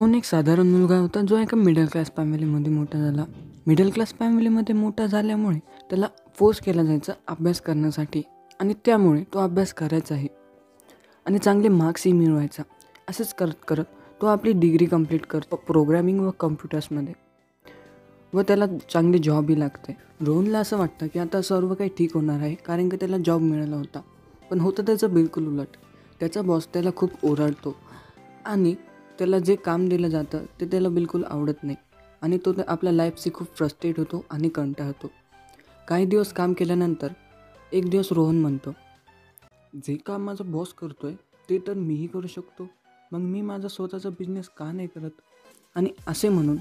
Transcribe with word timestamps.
कोण 0.00 0.14
एक 0.14 0.24
साधारण 0.24 0.66
मुलगा 0.66 0.96
होता 0.98 1.20
जो 1.20 1.36
एका 1.38 1.56
मिडल 1.56 1.86
क्लास 1.86 2.10
फॅमिलीमध्ये 2.16 2.72
मोठा 2.72 2.98
झाला. 2.98 3.24
मिडल 3.66 3.90
क्लास 3.90 4.12
फॅमिलीमध्ये 4.14 4.74
मोठा 4.74 5.06
झाल्यामुळे 5.06 5.58
त्याला 5.90 6.06
फोर्स 6.34 6.60
केला 6.60 6.82
जायचा 6.84 7.12
अभ्यास 7.28 7.60
करण्यासाठी 7.60 8.22
आणि 8.60 8.74
त्यामुळे 8.84 9.22
तो 9.34 9.38
अभ्यास 9.38 9.72
करायचाही 9.74 10.28
आणि 11.26 11.38
चांगले 11.38 11.68
मार्क्सही 11.68 12.12
मिळवायचा. 12.12 12.62
असंच 13.08 13.32
करत 13.34 13.64
करत 13.68 13.84
तो 14.20 14.26
आपली 14.26 14.52
डिग्री 14.52 14.86
कंप्लीट 14.86 15.26
करतो 15.26 15.56
प्रोग्रॅमिंग 15.66 16.20
व 16.20 16.30
कम्प्युटर्समध्ये 16.40 17.14
व 18.32 18.42
त्याला 18.42 18.66
चांगली 18.92 19.18
जॉबही 19.18 19.58
लागते. 19.60 19.96
रोहनला 20.20 20.58
असं 20.58 20.78
वाटतं 20.78 21.06
की 21.06 21.18
आता 21.18 21.42
सर्व 21.42 21.74
काही 21.74 21.90
ठीक 21.98 22.14
होणार 22.14 22.40
आहे 22.40 22.54
कारण 22.54 22.88
की 22.88 22.96
त्याला 22.96 23.16
जॉब 23.24 23.40
मिळाला 23.40 23.76
होता. 23.76 24.00
पण 24.50 24.60
होतं 24.60 24.82
त्याचं 24.82 25.14
बिलकुल 25.14 25.46
उलट. 25.48 25.76
त्याचा 26.20 26.42
बॉस 26.42 26.66
त्याला 26.72 26.90
खूप 26.96 27.24
ओरडतो. 27.24 27.74
आणि 28.44 28.74
त्याला 29.18 29.38
जे 29.38 29.56
काम 29.56 29.88
दिलं 29.88 30.08
जातं 30.08 30.44
ते 30.60 30.66
त्याला 30.66 30.88
बिलकुल 30.88 31.24
आवडत 31.24 31.62
नाही. 31.62 31.76
आणि 32.22 32.38
तो 32.38 32.52
आपल्या 32.68 32.92
लाईफशी 32.92 33.30
खूप 33.34 33.56
फ्रस्ट्रेट 33.56 33.98
होतो 33.98 34.24
आणि 34.30 34.48
कंटाळतो. 34.48 35.10
काही 35.88 36.06
दिवस 36.06 36.32
काम 36.32 36.52
केल्यानंतर 36.52 37.12
एक 37.72 37.88
दिवस 37.90 38.08
रोहन 38.12 38.40
म्हणतो 38.40 38.72
जे 39.86 39.94
काम 40.06 40.24
माझा 40.24 40.44
बॉस 40.44 40.72
करतो 40.72 41.06
आहे 41.06 41.16
ते 41.48 41.58
तर 41.66 41.74
मीही 41.74 42.06
करू 42.06 42.26
शकतो. 42.26 42.68
मग 43.12 43.18
मी 43.18 43.40
माझा 43.40 43.68
स्वतःचा 43.68 44.08
बिझनेस 44.08 44.48
का 44.48 44.70
नाही 44.72 44.88
करत? 44.88 45.10
आणि 45.74 45.90
असे 46.06 46.28
म्हणून 46.28 46.56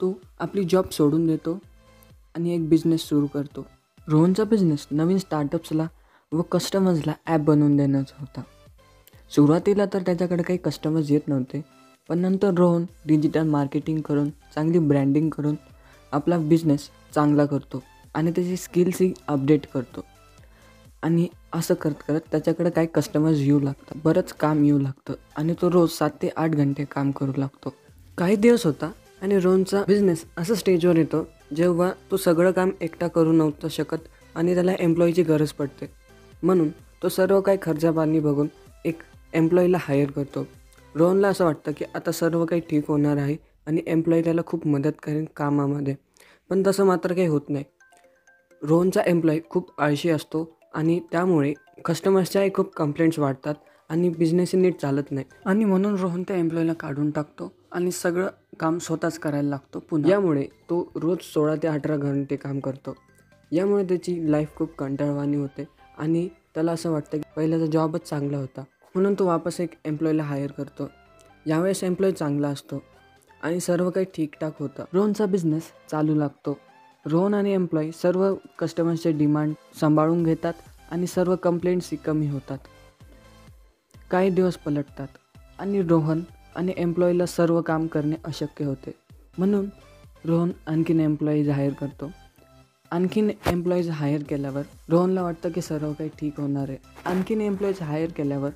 तो 0.00 0.12
आपली 0.40 0.64
जॉब 0.64 0.90
सोडून 0.90 1.26
देतो 1.26 1.58
आणि 2.34 2.54
एक 2.54 2.68
बिझनेस 2.68 3.08
सुरू 3.08 3.26
करतो. 3.26 3.66
रोहनचा 4.08 4.44
बिझनेस 4.44 4.86
नवीन 4.90 5.18
स्टार्टअप्सला 5.18 5.86
व 6.32 6.42
कस्टमर्सला 6.42 7.12
ॲप 7.26 7.40
बनवून 7.40 7.76
देण्याचा 7.76 8.16
होता. 8.20 8.42
सुरुवातीला 9.30 9.84
तर 9.92 10.02
त्याच्याकडे 10.02 10.42
काही 10.42 10.58
कस्टमर्स 10.58 11.10
येत 11.10 11.28
नव्हते 11.28 11.62
पण 12.10 12.18
नंतर 12.18 12.54
रोहन 12.54 12.84
डिजिटल 13.06 13.42
मार्केटिंग 13.42 14.00
करून 14.00 14.30
चांगली 14.54 14.78
ब्रँडिंग 14.78 15.28
करून 15.30 15.54
आपला 16.12 16.38
बिझनेस 16.38 16.88
चांगला 17.14 17.46
करतो 17.46 17.82
आणि 18.14 18.30
त्याची 18.30 18.56
स्किल्सही 18.56 19.12
अपडेट 19.28 19.66
करतो. 19.74 20.04
आणि 21.02 21.28
असं 21.52 21.74
करत 21.74 22.02
करत 22.08 22.20
त्याच्याकडे 22.30 22.70
काही 22.70 22.86
कस्टमर्स 22.94 23.38
येऊ 23.38 23.60
लागतात 23.60 24.00
बरंच 24.04 24.32
काम 24.32 24.64
येऊ 24.64 24.78
लागतं 24.78 25.14
आणि 25.36 25.54
तो 25.62 25.70
रोज 25.70 25.90
सात 25.90 26.10
ते 26.22 26.28
आठ 26.36 26.50
घंटे 26.50 26.84
काम 26.84 27.10
करू 27.10 27.32
लागतो. 27.36 27.74
काही 28.18 28.36
दिवस 28.36 28.66
होता 28.66 28.90
आणि 29.22 29.40
रोहनचा 29.40 29.82
बिझनेस 29.86 30.24
असं 30.36 30.54
स्टेजवर 30.54 30.96
येतो 30.96 31.26
जेव्हा 31.56 31.92
तो 32.10 32.16
सगळं 32.16 32.50
काम 32.50 32.70
एकटा 32.80 33.08
करू 33.08 33.32
नव्हतं 33.32 33.68
शकत 33.68 34.08
आणि 34.34 34.54
त्याला 34.54 34.72
एम्प्लॉईची 34.78 35.22
गरज 35.22 35.52
पडते. 35.52 35.90
म्हणून 36.42 36.68
तो 37.02 37.08
सर्व 37.08 37.40
काही 37.40 37.58
खर्चापाणी 37.62 38.20
बघून 38.20 38.48
एक 38.84 38.98
एम्प्लॉईला 39.32 39.78
हायर 39.80 40.10
करतो. 40.10 40.46
रोहनला 40.94 41.28
असं 41.28 41.44
वाटतं 41.44 41.72
की 41.76 41.84
आता 41.94 42.12
सर्व 42.12 42.44
काही 42.44 42.60
ठीक 42.70 42.88
होणार 42.88 43.16
आहे 43.16 43.36
आणि 43.66 43.82
एम्प्लॉई 43.86 44.22
त्याला 44.22 44.40
खूप 44.46 44.66
मदत 44.66 44.92
करेन 45.02 45.24
कामामध्ये. 45.36 45.94
पण 46.50 46.62
तसं 46.66 46.84
मात्र 46.84 47.14
काही 47.14 47.26
होत 47.26 47.48
नाही. 47.48 47.64
रोहनचा 48.62 49.02
एम्प्लॉई 49.06 49.40
खूप 49.50 49.70
आळशी 49.78 50.10
असतो 50.10 50.56
आणि 50.74 51.00
त्यामुळे 51.12 51.52
कस्टमर्सच्याही 51.84 52.50
खूप 52.54 52.74
कंप्लेंट्स 52.74 53.18
वाढतात 53.18 53.54
आणि 53.90 54.08
बिझनेसही 54.08 54.60
नीट 54.60 54.80
चालत 54.80 55.10
नाही. 55.10 55.26
आणि 55.44 55.64
म्हणून 55.64 55.94
रोहन 55.94 56.22
त्या 56.22 56.36
एम्प्लॉईला 56.36 56.72
काढून 56.72 57.10
टाकतो 57.10 57.52
आणि 57.72 57.90
सगळं 57.90 58.28
काम 58.60 58.78
स्वतःच 58.78 59.18
करायला 59.18 59.48
लागतो 59.48 59.78
पुन्हा. 59.78 60.10
यामुळे 60.10 60.46
तो 60.70 60.92
रोज 60.96 61.18
सोळा 61.22 61.54
ते 61.54 61.68
अठरा 61.68 61.96
घंटे 61.96 62.36
काम 62.36 62.60
करतो. 62.60 62.94
यामुळे 63.52 63.84
त्याची 63.84 64.32
लाईफ 64.32 64.54
खूप 64.56 64.74
कंटाळवाणी 64.74 65.36
होते 65.36 65.64
आणि 65.98 66.28
त्याला 66.54 66.72
असं 66.72 66.90
वाटतं 66.90 67.16
की 67.18 67.30
पहिल्याचा 67.36 67.66
जॉबच 67.66 68.08
चांगला 68.08 68.38
होता. 68.38 68.64
म्हणून 68.94 69.14
तो 69.18 69.26
वापस 69.26 69.60
एक 69.60 69.70
एम्प्लॉईला 69.84 70.22
हायर 70.22 70.50
करतो. 70.50 70.90
यावेळेस 71.46 71.84
एम्प्लॉई 71.84 72.12
चांगला 72.12 72.48
असतो 72.48 72.82
आणि 73.42 73.60
सर्व 73.60 73.90
काही 73.90 74.06
ठीकठाक 74.16 74.52
होतं. 74.58 74.84
रोहनचा 74.92 75.26
बिझनेस 75.26 75.62
चालू 75.90 76.14
लागतो. 76.14 76.58
रोहन 77.06 77.34
आणि 77.34 77.52
एम्प्लॉई 77.52 77.90
सर्व 77.92 78.34
कस्टमर्सचे 78.58 79.12
डिमांड 79.12 79.54
सांभाळून 79.80 80.22
घेतात 80.24 80.52
आणि 80.90 81.06
सर्व 81.06 81.36
कंप्लेंट्सही 81.36 81.96
कमी 81.96 82.26
होतात. 82.26 82.58
काही 84.10 84.30
दिवस 84.30 84.56
पलटतात 84.56 85.08
आणि 85.58 85.82
रोहन 85.82 86.20
आणि 86.56 86.72
एम्प्लॉईला 86.76 87.26
सर्व 87.26 87.60
काम 87.62 87.86
करणे 87.86 88.16
अशक्य 88.24 88.64
होते. 88.64 88.94
म्हणून 89.38 89.66
रोहन 90.24 90.50
आणखीन 90.66 91.00
एम्प्लॉईज 91.00 91.48
हायर 91.48 91.72
करतो. 91.72 92.10
आणखीन 92.90 93.30
एम्प्लॉईज 93.46 93.88
हायर 93.90 94.22
केल्यावर 94.22 94.62
रोहनला 94.88 95.22
वाटतं 95.22 95.48
की 95.48 95.60
सर्व 95.60 95.92
काही 95.92 96.10
ठीक 96.20 96.40
होणार 96.40 96.68
आहे. 96.68 96.78
आणखीन 97.04 97.40
एम्प्लॉईज 97.40 97.82
हायर 97.82 98.10
केल्यावर 98.10 98.50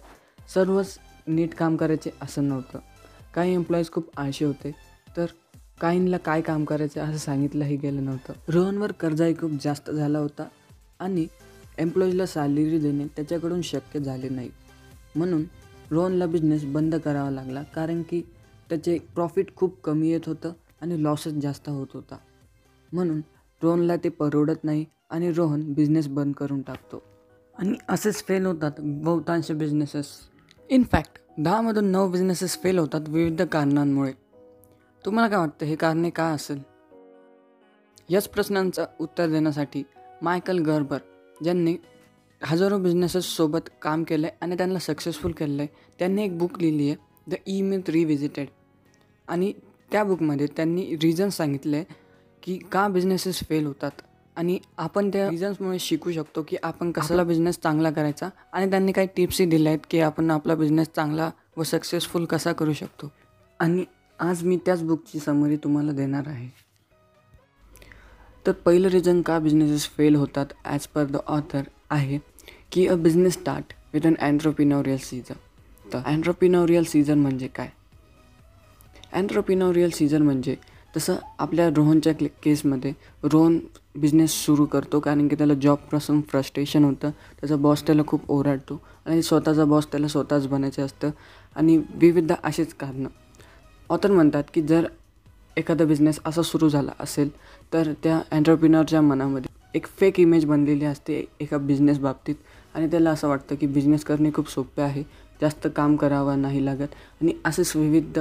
सर्वच 0.48 0.98
नीट 1.26 1.54
काम 1.54 1.76
करायचे 1.76 2.10
असं 2.22 2.48
नव्हतं. 2.48 2.78
काही 3.34 3.54
एम्प्लॉईज 3.54 3.90
खूप 3.90 4.10
आळशी 4.16 4.44
होते 4.44 4.72
तर 5.16 5.26
काहींना 5.80 6.16
काय 6.16 6.40
काम 6.40 6.64
करायचं 6.64 7.00
असं 7.00 7.16
सांगितलंही 7.18 7.76
गेलं 7.76 8.04
नव्हतं. 8.04 8.32
रोहनवर 8.48 8.92
कर्जाही 8.92 9.34
खूप 9.34 9.50
जास्त 9.62 9.90
झाला 9.90 10.18
होता 10.18 10.46
आणि 11.00 11.26
एम्प्लॉईजला 11.78 12.26
सॅलरी 12.26 12.78
देणे 12.78 13.06
त्याच्याकडून 13.06 13.60
शक्य 13.62 14.00
झाले 14.00 14.28
नाही. 14.28 14.50
म्हणून 15.16 15.44
रोहनला 15.90 16.26
बिझनेस 16.26 16.64
बंद 16.64 16.94
करावा 16.94 17.30
लागला 17.30 17.62
कारण 17.62 18.02
की 18.02 18.22
त्याचे 18.70 18.98
प्रॉफिट 19.14 19.54
खूप 19.56 19.80
कमी 19.84 20.10
येत 20.10 20.26
होतं 20.26 20.52
आणि 20.82 21.02
लॉसच 21.02 21.32
जास्त 21.32 21.68
होत 21.68 21.86
होता. 21.94 22.16
म्हणून 22.92 23.20
रोहनला 23.62 23.96
ते 23.96 24.08
परवडत 24.08 24.64
नाही 24.64 24.84
आणि 25.10 25.32
रोहन 25.32 25.72
बिझनेस 25.72 26.08
बंद 26.08 26.34
करून 26.34 26.62
टाकतो. 26.62 27.02
आणि 27.54 27.76
असेच 27.88 28.22
फेल 28.24 28.46
होतात 28.46 28.80
बहुतांश 28.80 29.50
बिझनेसेस 29.50 30.06
इनफॅक्ट 30.70 31.18
दहामधून 31.38 31.84
नऊ 31.84 32.08
बिझनेसेस 32.08 32.58
फेल 32.62 32.78
होतात 32.78 33.00
विविध 33.08 33.42
कारणांमुळे. 33.42 34.12
तुम्हाला 35.04 35.28
काय 35.28 35.38
वाटतं 35.38 35.66
हे 35.66 35.76
कारणे 35.76 36.10
काय 36.10 36.34
असेल? 36.34 36.58
याच 38.10 38.28
प्रश्नांचं 38.28 38.84
उत्तर 39.00 39.28
देण्यासाठी 39.28 39.82
मायकल 40.22 40.58
गर्बर 40.58 40.98
ज्यांनी 41.42 41.76
हजारो 42.42 42.78
बिझनेसेससोबत 42.78 43.70
काम 43.82 44.04
केलं 44.04 44.26
आहे 44.26 44.36
आणि 44.40 44.56
त्यांना 44.56 44.78
सक्सेसफुल 44.78 45.32
केलं 45.32 45.62
आहे 45.62 45.68
त्यांनी 45.98 46.24
एक 46.24 46.38
बुक 46.38 46.58
लिहिली 46.60 46.90
आहे 46.90 46.96
द 47.30 47.34
ई 47.46 47.62
मिथ 47.62 47.90
रिव्हिजिटेड 47.90 48.48
आणि 49.28 49.52
त्या 49.92 50.04
बुकमध्ये 50.04 50.46
त्यांनी 50.46 50.96
रिझन 51.02 51.28
सांगितले 51.28 51.84
की 52.42 52.58
का 52.72 52.88
बिझनेसेस 52.88 53.40
फेल 53.48 53.66
होतात. 53.66 53.90
आणि 54.36 54.58
आपण 54.76 55.10
त्या 55.10 55.28
रिझन्समुळे 55.30 55.78
शिकू 55.78 56.12
शकतो 56.12 56.42
की 56.42 56.56
आपण 56.62 56.90
कसला 56.92 57.24
बिझनेस 57.24 57.58
चांगला 57.62 57.90
करायचा 57.90 58.28
आणि 58.52 58.70
त्यांनी 58.70 58.92
काही 58.92 59.08
टिप्सही 59.16 59.46
दिल्या 59.46 59.72
आहेत 59.72 59.86
की 59.90 60.00
आपण 60.00 60.30
आपला 60.30 60.54
बिझनेस 60.54 60.88
चांगला 60.96 61.30
व 61.56 61.62
सक्सेसफुल 61.62 62.24
कसा 62.24 62.52
करू 62.52 62.72
शकतो. 62.72 63.10
आणि 63.60 63.84
आज 64.18 64.42
मी 64.44 64.56
त्याच 64.56 64.82
बुकची 64.82 65.18
समरी 65.18 65.56
तुम्हाला 65.56 65.92
देणार 65.92 66.28
आहे. 66.28 66.48
तर 68.46 68.52
पहिलं 68.52 68.88
रिझन 68.88 69.22
का 69.22 69.38
बिझनेसेस 69.38 69.88
फेल 69.88 70.16
होतात 70.16 70.46
ॲज 70.64 70.86
पर 70.86 71.04
द 71.04 71.16
ऑथर 71.26 71.62
आहे 71.90 72.18
की 72.72 72.86
a 72.86 72.94
business 72.94 73.32
start 73.32 73.72
with 73.94 74.06
an 74.06 74.14
entrepreneurial 74.20 74.98
season 74.98 75.90
तर 75.92 75.98
अँट्रोपिनोरियल 76.04 76.84
सीझन 76.84 77.18
म्हणजे 77.18 77.46
काय? 77.46 77.68
अँट्रोपिनोरियल 79.12 79.90
सीझन 79.90 80.22
म्हणजे 80.22 80.56
तसं 80.96 81.16
आपल्या 81.38 81.68
रोहनच्या 81.68 82.14
क्ले 82.14 82.28
केसमध्ये 82.42 82.92
रोहन 83.22 83.58
बिझनेस 83.96 84.30
सुरू 84.30 84.64
करतो 84.64 85.00
कारण 85.00 85.28
की 85.28 85.36
त्याला 85.36 85.54
जॉबपासून 85.54 86.20
फ्रस्ट्रेशन 86.20 86.84
होतं. 86.84 87.10
त्याचा 87.10 87.56
बॉस 87.56 87.86
त्याला 87.86 88.02
खूप 88.06 88.20
ओरडतो. 88.28 88.80
आणि 89.06 89.22
स्वतःचा 89.22 89.64
बॉस 89.64 89.86
त्याला 89.86 90.08
स्वतःच 90.08 90.46
बनायचं 90.46 90.84
असतं. 90.84 91.10
आणि 91.56 91.76
विविध 91.94 92.32
असेच 92.44 92.74
कारणं. 92.74 93.08
ऑथर 93.90 94.10
म्हणतात 94.10 94.44
की 94.54 94.62
जर 94.62 94.86
एखादा 95.56 95.84
बिझनेस 95.84 96.20
असा 96.24 96.42
सुरू 96.42 96.68
झाला 96.68 96.92
असेल 97.00 97.30
तर 97.72 97.92
त्या 98.02 98.20
एंटरप्रिनरच्या 98.32 99.00
मनामध्ये 99.00 99.52
एक 99.74 99.86
फेक 99.86 100.20
इमेज 100.20 100.44
बनलेली 100.44 100.84
असते 100.84 101.24
एका 101.40 101.58
बिझनेस 101.58 101.98
बाबतीत. 101.98 102.34
आणि 102.74 102.90
त्याला 102.90 103.10
असं 103.10 103.28
वाटतं 103.28 103.54
की 103.54 103.66
बिझनेस 103.66 104.04
करणे 104.04 104.30
खूप 104.34 104.50
सोपे 104.50 104.82
आहे. 104.82 105.02
जास्त 105.40 105.68
काम 105.76 105.96
करावं 105.96 106.42
नाही 106.42 106.64
लागत. 106.64 106.94
आणि 107.22 107.32
असेच 107.44 107.76
विविध 107.76 108.18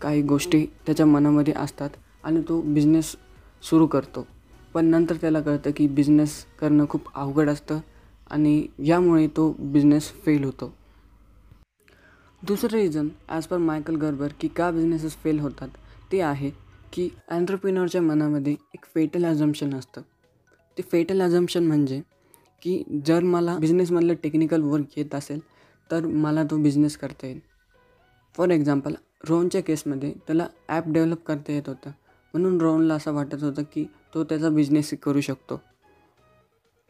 काही 0.00 0.22
गोष्टी 0.22 0.66
त्याच्या 0.86 1.06
मनामध्ये 1.06 1.54
असतात. 1.56 1.90
आणि 2.26 2.42
तो 2.48 2.60
बिझनेस 2.62 3.14
सुरू 3.62 3.86
करतो. 3.86 4.26
पण 4.74 4.84
नंतर 4.84 5.16
त्याला 5.16 5.40
कळतं 5.40 5.70
की 5.76 5.86
बिझनेस 5.88 6.44
करणं 6.60 6.86
खूप 6.88 7.08
अवघड 7.14 7.48
असतं 7.50 7.78
आणि 8.30 8.66
यामुळे 8.78 9.26
तो 9.26 9.50
बिझनेस 9.58 10.12
फेल 10.24 10.44
होतो. 10.44 10.72
दुसरं 12.42 12.78
reason 12.78 13.08
as 13.28 13.46
per 13.46 13.58
Michael 13.58 13.96
Gerber 13.96 14.32
की 14.40 14.48
का 14.48 14.70
बिझनेसेस 14.70 15.16
फेल 15.16 15.38
होतात 15.40 15.68
ते 16.12 16.20
आहे 16.20 16.50
की 16.92 17.08
अँट्रप्रिनरच्या 17.28 18.02
मनामध्ये 18.02 18.52
एक 18.74 18.84
फेटल 18.94 19.24
ॲझम्शन 19.24 19.74
असतं. 19.74 20.00
ते 20.76 20.82
फेटल 20.82 21.20
ॲझम्शन 21.20 21.66
म्हणजे 21.66 22.00
की 22.62 22.82
जर 23.06 23.22
मला 23.24 23.56
बिझनेसमधलं 23.58 24.14
टेक्निकल 24.22 24.62
वर्क 24.62 24.98
येत 24.98 25.14
असेल 25.14 25.40
तर 25.90 26.06
मला 26.06 26.44
तो 26.44 26.56
बिझनेस 26.62 26.96
करता 26.96 27.26
येईल. 27.26 27.40
फॉर 28.34 28.50
एक्झाम्पल 28.50 28.94
रोहनच्या 29.28 29.62
केसमध्ये 29.62 30.12
त्याला 30.26 30.46
ॲप 30.68 30.88
डेव्हलप 30.88 31.24
करता 31.26 31.52
येत 31.52 31.68
होतं. 31.68 31.90
म्हणून 32.36 32.60
रोहनला 32.60 32.94
असं 32.94 33.12
वाटत 33.12 33.42
होतं 33.42 33.62
की 33.62 33.84
तो 34.14 34.24
त्याचा 34.24 34.48
बिझनेस 34.48 34.90
करू 35.02 35.20
शकतो. 35.20 35.60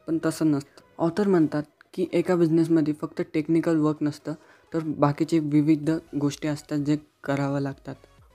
पण 0.07 0.19
तसं 0.25 0.51
नसतं. 0.51 0.83
ऑथर 0.99 1.29
म्हणतात 1.29 1.63
की 1.95 2.07
एका 2.13 2.35
बिझनेसमध्ये 2.35 2.95
फक्त 3.01 3.23
टेक्निकल 3.35 3.77
वर्क 3.77 3.97
नसतं 4.01 4.35
तर 4.73 4.79
बाकीचे 4.85 5.39
विविध 5.39 5.91
गोष्टी 6.21 6.49
असतात 6.49 6.79
जे 6.79 6.97
करावं 7.25 7.61
लागतात. 7.61 7.95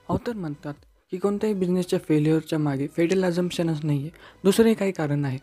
ऑथर 0.10 0.34
म्हणतात 0.34 0.74
की 1.12 1.18
कोणत्याही 1.18 1.56
बिझनेसच्या 1.56 2.00
फेल्युअरच्या 2.00 2.60
मागे 2.60 2.88
फेडल 2.88 3.25
अजम्पशनच 3.25 3.86
नाही 3.86 4.00
आहे 4.00 4.10
दुसरे 4.44 4.74
काही 4.74 4.92
कारण 4.92 5.25
आहे. 5.25 5.38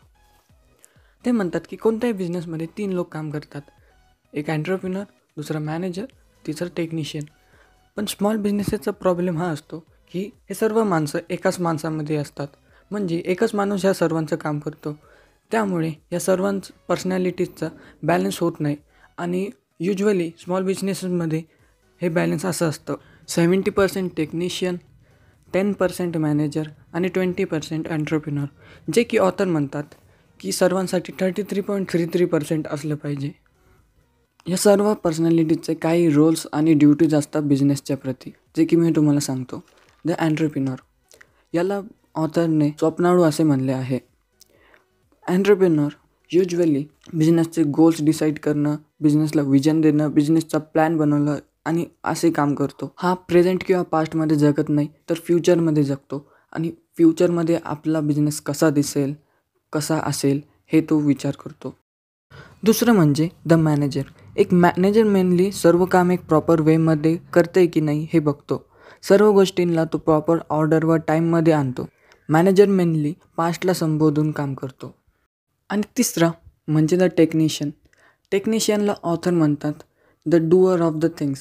ते 1.25 1.31
म्हणतात 1.31 1.61
की 1.69 1.77
कोणत्याही 1.77 2.15
बिझनेसमध्ये 2.15 2.67
तीन 2.79 2.93
लोक 2.93 3.13
काम 3.13 3.31
करतात. 3.31 3.63
एक 4.33 4.51
अँटरप्रिनर 4.51 5.03
दुसरा 5.37 5.59
मॅनेजर 5.59 6.05
तिसरं 6.47 6.69
टेक्निशियन 6.77 7.25
पण 7.97 8.05
स्मॉल 8.05 8.37
बिझनेसेसचा 8.37 8.91
प्रॉब्लेम 8.91 9.39
हा 9.39 9.47
असतो 9.47 9.85
की 10.13 10.21
हे 10.21 10.55
सर्व 10.55 10.85
माणसं 10.85 11.19
एकाच 11.31 11.61
माणसामध्ये 11.61 12.17
असतात. 12.17 12.49
म्हणजे 12.91 13.23
एकच 13.25 13.55
माणूस 13.55 13.81
ह्या 13.83 13.93
सर्वांचं 13.93 14.37
काम 14.37 14.59
करतो. 14.59 14.99
त्यामुळे 15.51 15.93
या 16.13 16.21
सर्वांच 16.21 16.71
पर्सनॅलिटीजचा 16.89 17.69
बॅलन्स 18.03 18.39
होत 18.39 18.53
नाही. 18.61 18.77
आणि 19.19 19.51
युजली 19.81 20.31
स्मॉल 20.39 20.65
बिझनेसेसमध्ये 20.65 21.43
हे 22.03 22.09
बॅलन्स 22.09 22.45
असं 22.45 22.69
असतं. 22.69 22.95
Seventy 23.29 23.71
percent 23.71 24.11
technician 24.17 24.77
ten 25.53 25.73
percent 25.73 26.17
manager 26.17 26.63
आणि 26.93 27.09
ट्वेंटी 27.09 27.45
पर्सेंट 27.45 27.87
एंटरप्रिनर 27.87 28.45
जे 28.95 29.03
की 29.03 29.19
ऑथर 29.19 29.45
म्हणतात 29.45 29.85
की 30.41 30.53
सर्वांसाठी 30.53 31.13
thirty 31.21 31.43
three 31.43 31.61
point 31.61 31.89
three 31.89 32.07
three 32.07 32.25
percent 32.25 32.67
असलं 32.67 32.95
पाहिजे. 32.95 33.31
या 34.47 34.57
सर्व 34.57 34.95
पर्सनॅलिटीजचे 34.95 35.75
काही 35.75 36.11
रोल्स 36.11 36.47
आणि 36.53 36.75
ड्युटीज 36.75 37.15
असतात 37.15 37.43
बिझनेसच्या 37.43 37.97
प्रती. 37.97 38.33
जे 38.57 38.65
की 38.65 38.77
मी 38.77 38.91
तुम्हाला 38.97 39.21
सांगतो. 39.21 39.65
द 40.05 40.11
अँटरप्रिनर 40.11 40.77
याला 41.55 41.81
ऑथरने 42.15 42.69
स्वप्नाळू 42.69 43.23
असे 43.23 43.43
म्हणले 43.43 43.73
आहे. 43.73 43.99
अँटरप्रिनर 45.29 45.89
युजली 46.33 46.85
बिझनेसचे 47.13 47.63
गोल्स 47.63 48.03
डिसाईड 48.03 48.39
करणं 48.39 48.77
बिझनेसला 49.01 49.43
विजन 49.43 49.81
देणं 49.81 50.13
बिझनेसचा 50.13 50.59
प्लॅन 50.59 50.97
बनवणं 50.97 51.37
आणि 51.65 51.87
असे 52.05 52.31
काम 52.31 52.55
करतो. 52.55 52.93
हा 52.97 53.15
प्रेझेंट 53.15 53.65
किंवा 53.67 53.83
पास्टमध्ये 53.83 54.37
जगत 54.37 54.69
नाही 54.69 54.89
तर 55.11 55.15
फ्युचरमध्ये 55.15 55.83
जगतो. 55.83 56.31
आणि 56.53 56.71
फ्युचरमध्ये 56.97 57.59
आपला 57.65 58.01
बिझनेस 58.01 58.41
कसा 58.41 58.71
दिसेल 58.71 59.15
कसा 59.73 60.01
असेल 60.05 60.41
हे 60.73 60.81
तो 60.81 60.99
विचार 60.99 61.33
करतो. 61.45 61.75
दुसरं 62.63 62.93
म्हणजे 62.93 63.29
द 63.47 63.53
मॅनेजर. 63.53 64.03
एक 64.37 64.55
मॅनेजर 64.55 65.03
मेनली 65.03 65.53
सर्व 65.53 65.85
काम 65.85 66.11
एक 66.11 66.25
प्रॉपर 66.25 66.61
वेमध्ये 66.61 67.17
करते 67.33 67.67
की 67.67 67.81
नाही 67.81 68.07
हे 68.13 68.19
बघतो. 68.19 68.68
सर्व 69.03 69.31
गोष्टींना 69.33 69.85
तो 69.85 69.99
प्रॉपर 69.99 70.39
ऑर्डर 70.51 70.85
व 70.85 70.97
टाईममध्ये 70.97 71.53
आणतो. 71.53 71.89
मॅनेजर 72.29 72.67
मेनली 72.67 73.15
पास्टला 73.37 73.73
संबोधून 73.73 74.31
काम 74.33 74.55
करतो. 74.55 74.95
आणि 75.71 75.83
तिसरा 75.97 76.31
म्हणजे 76.69 76.97
द 76.97 77.03
टेक्निशियन 77.03 77.71
टेक्निशियनला 78.31 78.95
ऑथर 79.03 79.31
म्हणतात 79.31 79.73
the 80.27 80.35
doer 80.35 80.81
of 80.81 80.95
the 80.95 81.07
things 81.19 81.41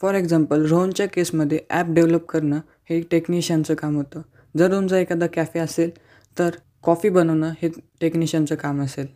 for 0.00 0.14
example 0.14 0.66
रोहनच्या 0.66 1.06
केसमध्ये 1.06 1.58
ॲप 1.70 1.86
डेव्हलप 1.88 2.26
करणं 2.26 2.60
हे 2.90 3.00
टेक्निशियनचं 3.00 3.74
काम 3.74 3.96
होतं. 3.96 4.20
जर 4.58 4.72
तुमचा 4.72 4.98
एखादा 4.98 5.26
कॅफे 5.26 5.58
असेल 5.58 5.90
तर 6.38 6.50
कॉफी 6.82 7.08
बनवणं 7.08 7.52
हे 7.62 7.68
टेक्निशियनचं 8.00 8.54
काम 8.54 8.82
असेल. 8.82 9.06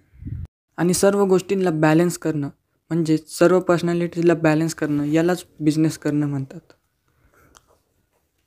आणि 0.76 0.94
सर्व 0.94 1.24
गोष्टींना 1.24 1.70
बॅलन्स 1.70 2.18
करणं 2.18 2.48
म्हणजे 2.90 3.16
सर्व 3.16 3.60
पर्सनॅलिटीला 3.60 4.34
बॅलन्स 4.34 4.74
करणं 4.74 5.04
यालाच 5.04 5.44
बिझनेस 5.60 5.98
करणं 5.98 6.26
म्हणतात. 6.26 6.60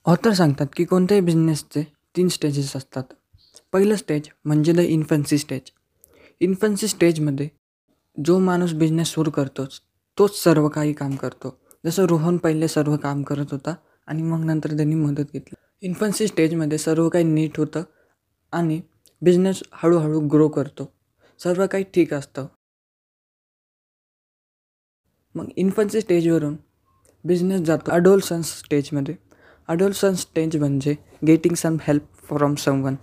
ऑथर 0.08 0.34
सांगतात 0.34 0.68
की 0.76 0.86
कोणत्याही 0.86 1.22
बिझनेसचे 1.22 1.84
तीन 2.18 2.28
स्टेजेस 2.28 2.76
असतात. 2.76 3.04
पहिलं 3.74 3.96
स्टेज 3.96 4.30
म्हणजे 4.46 4.74
द 4.74 4.80
इन्फन्सी 4.80 5.38
स्टेज 5.38 5.62
इन्फन्सी 6.40 6.88
स्टेजमध्ये 6.88 7.50
जो 8.26 8.40
माणूस 8.40 8.74
बिझनेस 8.74 9.08
सुरू 9.08 9.32
करतोच 9.32 9.82
तोच 10.18 10.44
सर्व 10.44 10.68
काही 10.68 10.94
काम 10.94 11.16
करतो. 11.16 11.58
जसं 11.86 12.06
रोहन 12.06 12.38
पहिले 12.38 12.68
सर्व 12.68 12.98
काम 12.98 13.24
करत 13.24 13.46
होता 13.52 13.76
आणि 14.08 14.22
मग 14.22 14.46
नंतर 14.46 14.76
त्यांनी 14.76 14.96
मदत 14.96 15.34
घेतली. 15.34 15.54
इन्फन्सी 15.82 16.28
स्टेजमध्ये 16.28 16.78
सर्व 16.78 17.10
काही 17.10 17.24
नीट 17.24 17.60
होतं 17.60 17.84
आणि 18.52 18.82
बिझनेस 19.22 19.64
हळूहळू 19.72 20.20
ग्रो 20.20 20.50
करतो. 20.50 20.94
सर्व 21.40 21.68
काही 21.68 21.84
ठीक 21.84 22.14
असतं. 22.14 22.48
मग 25.36 25.50
इन्फन्सी 25.56 26.02
स्टेजवरून 26.02 26.56
बिझनेस 27.24 27.62
जातो. 27.62 27.92
अडोल्सन्स 27.92 28.60
स्टेजमध्ये 28.60 29.27
अडोल्सन 29.70 30.14
स्टेज 30.14 30.56
म्हणजे 30.58 30.96
getting 31.28 31.56
some 31.56 31.78
help 31.82 32.04
from 32.28 32.54
someone. 32.56 32.96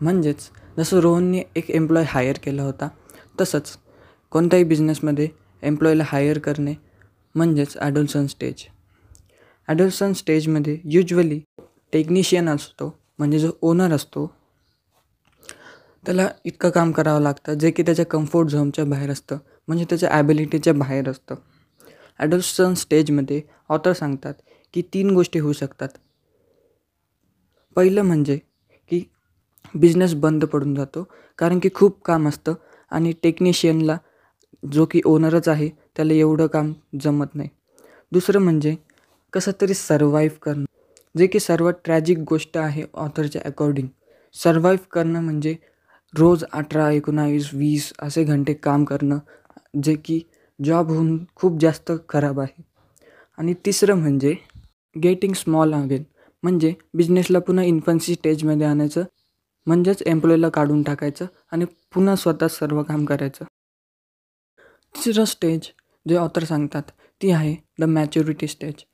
म्हणजेच 0.00 0.48
जसं 0.78 0.98
रोहनने 1.00 1.42
एक 1.56 1.70
एम्प्लॉय 1.70 2.04
हायर 2.08 2.38
केला 2.42 2.62
होता 2.62 2.88
तसंच 3.40 3.76
कोणत्याही 4.32 4.64
बिझनेसमध्ये 4.64 5.28
एम्प्लॉयला 5.62 6.04
हायर 6.06 6.38
करणे 6.38 6.74
म्हणजेच 7.34 7.76
ॲडोल्सन 7.76 8.26
स्टेज. 8.26 8.64
ॲडोल्सन 9.68 10.12
स्टेजमध्ये 10.12 10.78
युजली 10.84 11.40
टेक्निशियन 11.92 12.48
असतो 12.48 12.94
म्हणजे 13.18 13.38
जो 13.38 13.50
ओनर 13.62 13.92
असतो 13.92 14.26
त्याला 16.04 16.28
इतकं 16.44 16.70
काम 16.70 16.92
करावं 16.92 17.20
लागतं 17.22 17.54
जे 17.54 17.70
की 17.70 17.82
त्याच्या 17.82 18.06
कम्फर्ट 18.06 18.48
झोनच्या 18.48 18.84
बाहेर 18.84 19.10
असतं 19.10 19.38
म्हणजे 19.68 19.84
त्याच्या 19.88 20.10
ॲबिलिटीच्या 20.10 20.72
बाहेर 20.74 21.08
असतं. 21.08 21.34
ॲडोल्सन 22.20 22.74
स्टेजमध्ये 22.74 23.40
ऑथर 23.68 23.92
सांगतात 23.92 24.34
की 24.74 24.82
तीन 24.94 25.10
गोष्टी 25.10 25.38
होऊ 25.38 25.52
शकतात. 25.52 25.88
पहिलं 27.76 28.02
म्हणजे 28.02 28.36
की 28.90 29.02
बिझनेस 29.74 30.14
बंद 30.14 30.44
पडून 30.44 30.74
जातो. 30.74 31.04
कारण 31.38 31.58
की 31.58 31.68
खूप 31.74 32.02
काम 32.04 32.28
असतं 32.28 32.54
आणि 32.92 33.12
टेक्निशियनला 33.22 33.96
जो 34.62 34.84
की 34.90 35.00
ओनरच 35.06 35.48
आहे 35.48 35.68
त्याला 35.96 36.14
एवढं 36.14 36.46
काम 36.46 36.72
जमत 37.02 37.34
नाही. 37.34 37.48
दुसरं 38.12 38.40
म्हणजे 38.40 38.74
कसं 39.32 39.52
तरी 39.60 39.74
सर्वाईव्ह 39.74 40.36
करणं. 40.42 40.64
जे 41.14 41.26
की 41.26 41.40
सर्वात 41.40 41.74
ट्रॅजिक 41.84 42.18
गोष्ट 42.28 42.56
आहे 42.58 42.84
ऑथरच्या 42.94 43.42
अकॉर्डिंग 43.44 43.86
सर्वाईव्ह 44.34 44.84
करणं 44.92 45.20
म्हणजे 45.20 45.54
रोज 46.14 46.44
अठरा 46.52 46.90
एकोणावीस 46.90 47.48
वीस 47.54 47.92
असे 48.02 48.24
घंटे 48.24 48.54
काम 48.54 48.84
करणं 48.84 49.18
जे 49.82 49.94
की 50.04 50.20
जॉब 50.58 50.90
होऊन 50.90 51.16
खूप 51.34 51.58
जास्त 51.60 51.92
खराब 52.08 52.40
आहे. 52.40 52.62
आणि 53.38 53.54
तिसरं 53.66 53.94
म्हणजे 53.94 54.34
गेटिंग 54.96 55.32
स्मॉल 55.34 55.74
अगेन 55.74 56.02
म्हणजे 56.42 56.72
बिझनेसला 56.94 57.38
पुन्हा 57.38 57.64
इन्फन्सी 57.64 58.14
स्टेजमध्ये 58.14 58.66
आणायचं 58.66 59.04
म्हणजेच 59.66 60.02
एम्प्लॉईला 60.06 60.48
काढून 60.48 60.82
टाकायचं 60.82 61.26
आणि 61.52 61.64
पुन्हा 61.94 62.14
स्वतः 62.16 62.48
सर्व 62.48 62.82
काम 62.82 63.04
करायचं. 63.04 63.44
तिसरं 64.94 65.24
स्टेज 65.24 65.68
जे 66.06 66.16
ऑथर 66.16 66.44
सांगतात 66.44 66.82
ती 67.20 67.30
आहे 67.30 67.54
द 67.80 67.84
मॅच्युरिटी 67.84 68.46
स्टेज 68.46 68.84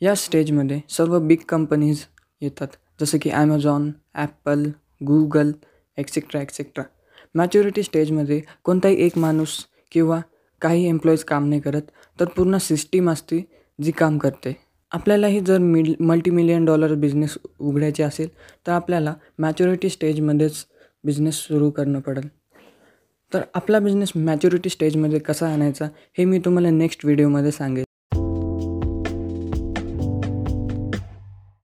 या 0.00 0.14
स्टेजमध्ये 0.14 0.80
सर्व 0.88 1.18
बिग 1.18 1.38
कंपनीज 1.48 2.04
येतात 2.42 2.76
जसं 3.00 3.18
की 3.22 3.30
Amazon 3.30 3.90
Apple 4.14 4.64
Google 5.06 5.52
etcetera 5.98 6.40
etcetera 6.42 6.84
maturity 7.34 7.82
स्टेजमध्ये 7.82 8.40
कोणताही 8.64 8.96
एक 9.06 9.18
माणूस 9.18 9.56
किंवा 9.92 10.20
काही 10.62 10.86
एम्प्लॉईज 10.88 11.24
काम 11.24 11.48
नाही 11.48 11.60
करत 11.60 11.82
तर 12.18 12.24
पूर्ण 12.36 12.58
सिस्टीम 12.58 13.10
असते 13.10 13.40
जी 13.78 13.90
काम 13.90 14.18
करते. 14.18 14.52
आपल्यालाही 14.92 15.40
जर 15.40 15.58
मिल 15.58 15.94
मल्टीमिलियन 16.00 16.64
डॉलर 16.64 16.94
बिझनेस 16.94 17.36
उघडायचे 17.58 18.02
असेल 18.02 18.28
तर 18.66 18.72
आपल्याला 18.72 19.14
मॅच्युरिटी 19.38 19.88
स्टेजमध्येच 19.88 20.64
बिझनेस 21.04 21.34
सुरू 21.34 21.70
करणं 21.70 22.00
पडेल. 22.00 22.28
तर 23.32 23.42
आपला 23.54 23.78
बिझनेस 23.78 24.12
मॅच्युरिटी 24.16 24.68
स्टेजमध्ये 24.68 25.18
कसा 25.18 25.48
आणायचा 25.48 25.88
हे 26.18 26.24
मी 26.24 26.38
तुम्हाला 26.38 26.70
नेक्स्ट 26.70 27.04
व्हिडिओमध्ये 27.04 27.50
सांगेन. 27.50 27.84